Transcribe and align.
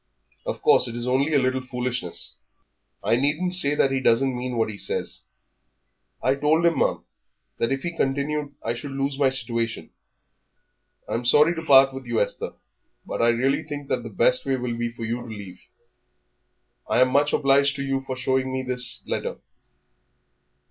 "Of 0.47 0.63
course 0.63 0.87
it 0.87 0.95
is 0.95 1.05
only 1.05 1.31
a 1.35 1.37
little 1.37 1.61
foolishness. 1.61 2.37
I 3.03 3.17
needn't 3.17 3.53
say 3.53 3.75
that 3.75 3.91
he 3.91 3.99
doesn't 3.99 4.35
mean 4.35 4.57
what 4.57 4.71
he 4.71 4.75
says." 4.79 5.25
"I 6.23 6.33
told 6.33 6.65
him, 6.65 6.79
ma'am, 6.79 7.03
that 7.59 7.71
if 7.71 7.83
he 7.83 7.95
continued 7.95 8.55
I 8.63 8.73
should 8.73 8.93
lose 8.93 9.19
my 9.19 9.29
situation." 9.29 9.91
"I'm 11.07 11.23
sorry 11.23 11.53
to 11.53 11.61
part 11.61 11.93
with 11.93 12.07
you, 12.07 12.19
Esther, 12.19 12.53
but 13.05 13.21
I 13.21 13.29
really 13.29 13.61
think 13.61 13.89
that 13.89 14.01
the 14.01 14.09
best 14.09 14.43
way 14.43 14.57
will 14.57 14.75
be 14.75 14.89
for 14.91 15.05
you 15.05 15.21
to 15.21 15.27
leave. 15.27 15.61
I 16.89 16.99
am 17.01 17.09
much 17.11 17.31
obliged 17.31 17.75
to 17.75 17.83
you 17.83 18.01
for 18.01 18.15
showing 18.15 18.51
me 18.51 18.63
this 18.63 19.03
letter. 19.05 19.37